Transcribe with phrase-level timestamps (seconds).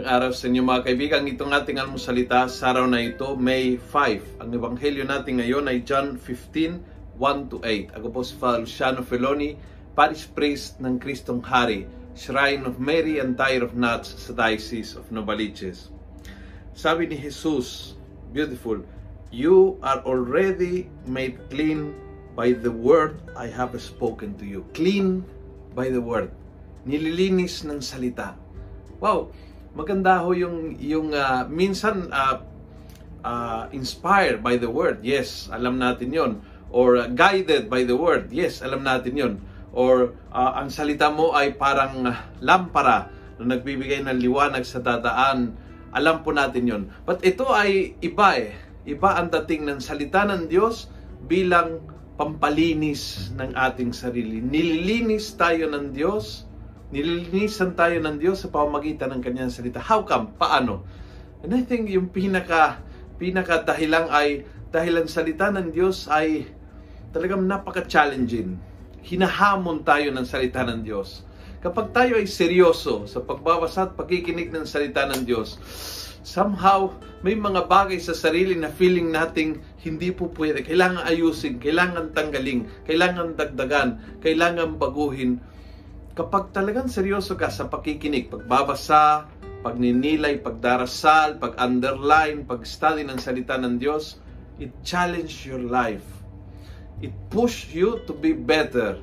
[0.00, 1.28] araw sa inyo mga kaibigan.
[1.28, 4.40] Itong ating almusalita sa araw na ito, May 5.
[4.40, 8.00] Ang ebanghelyo natin ngayon ay John 15, 1 to 8.
[8.00, 9.52] Ako po si Father Luciano Feloni,
[9.92, 11.84] Parish Priest ng Kristong Hari,
[12.16, 15.92] Shrine of Mary and Tire of Nuts sa Diocese of Novaliches.
[16.72, 17.92] Sabi ni Jesus,
[18.32, 18.80] beautiful,
[19.28, 21.92] You are already made clean
[22.32, 24.64] by the word I have spoken to you.
[24.72, 25.20] Clean
[25.76, 26.32] by the word.
[26.88, 28.40] Nililinis ng salita.
[29.04, 29.36] Wow,
[29.72, 32.44] maganda ho yung yung uh, minsan uh,
[33.24, 35.00] uh, inspired by the word.
[35.00, 36.32] Yes, alam natin 'yon.
[36.72, 38.32] Or uh, guided by the word.
[38.32, 39.34] Yes, alam natin 'yon.
[39.72, 42.04] Or uh, ang salita mo ay parang
[42.44, 43.08] lampara
[43.40, 45.56] na nagbibigay ng liwanag sa dadaan.
[45.92, 46.82] Alam po natin 'yon.
[47.08, 48.52] But ito ay iba eh.
[48.82, 50.90] Iba ang dating ng salita ng Diyos
[51.22, 51.86] bilang
[52.18, 54.42] pampalinis ng ating sarili.
[54.42, 56.44] Nililinis tayo ng Diyos
[56.92, 59.80] nililinisan tayo ng Diyos sa pamamagitan ng kanyang salita.
[59.80, 60.36] How come?
[60.36, 60.84] Paano?
[61.40, 62.84] And I think yung pinaka,
[63.16, 66.44] pinaka dahilan ay dahil ang salita ng Diyos ay
[67.16, 68.60] talagang napaka-challenging.
[69.02, 71.24] Hinahamon tayo ng salita ng Diyos.
[71.64, 75.56] Kapag tayo ay seryoso sa pagbabasa at pagkikinig ng salita ng Diyos,
[76.22, 80.62] somehow may mga bagay sa sarili na feeling nating hindi po pwede.
[80.62, 83.88] Kailangan ayusin, kailangan tanggalin, kailangan dagdagan,
[84.20, 85.38] kailangan baguhin
[86.12, 89.28] kapag talagang seryoso ka sa pakikinig, pagbabasa,
[89.64, 94.20] pagninilay, pagdarasal, pag-underline, pag-study ng salita ng Diyos,
[94.60, 96.04] it challenge your life.
[97.00, 99.00] It push you to be better.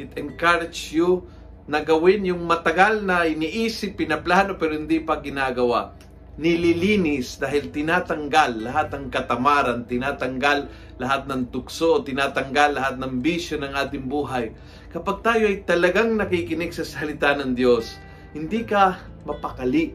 [0.00, 1.28] It encourage you
[1.66, 5.92] na gawin yung matagal na iniisip, pinaplano pero hindi pa ginagawa.
[6.36, 10.68] Nililinis dahil tinatanggal lahat ng katamaran, tinatanggal
[11.00, 14.52] lahat ng tukso, tinatanggal lahat ng bisyo ng ating buhay
[14.96, 18.00] kapag tayo ay talagang nakikinig sa salita ng Diyos,
[18.32, 18.96] hindi ka
[19.28, 19.92] mapakali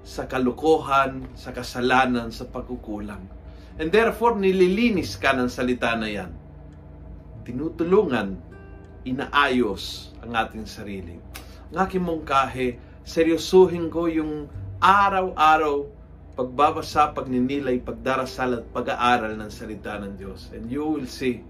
[0.00, 3.20] sa kalukuhan, sa kasalanan, sa pagkukulang.
[3.76, 6.32] And therefore, nililinis ka ng salita na yan.
[7.44, 8.40] Tinutulungan,
[9.04, 11.20] inaayos ang ating sarili.
[11.68, 14.48] Ang aking mungkahe, seryosuhin ko yung
[14.78, 15.98] araw-araw
[16.38, 20.54] pagbabasa, pagninilay, pagdarasal at pag-aaral ng salita ng Diyos.
[20.54, 21.42] And you will see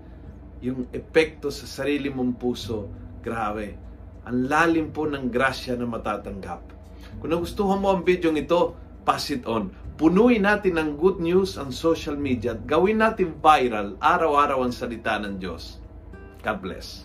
[0.64, 2.88] yung epekto sa sarili mong puso,
[3.20, 3.76] grabe.
[4.24, 6.72] Ang lalim po ng grasya na matatanggap.
[7.20, 8.72] Kung nagustuhan mo ang video ito,
[9.04, 9.76] pass it on.
[10.00, 15.20] Punuin natin ng good news ang social media at gawin natin viral araw-araw ang salita
[15.20, 15.76] ng Diyos.
[16.40, 17.04] God bless.